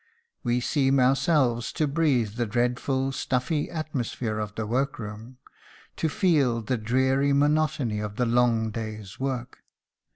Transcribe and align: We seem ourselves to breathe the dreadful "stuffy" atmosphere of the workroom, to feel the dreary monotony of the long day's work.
We 0.41 0.61
seem 0.61 0.99
ourselves 0.99 1.71
to 1.73 1.85
breathe 1.85 2.33
the 2.33 2.47
dreadful 2.47 3.11
"stuffy" 3.11 3.69
atmosphere 3.69 4.39
of 4.39 4.55
the 4.55 4.65
workroom, 4.65 5.37
to 5.97 6.09
feel 6.09 6.63
the 6.63 6.77
dreary 6.79 7.33
monotony 7.33 7.99
of 7.99 8.15
the 8.15 8.25
long 8.25 8.71
day's 8.71 9.19
work. 9.19 9.59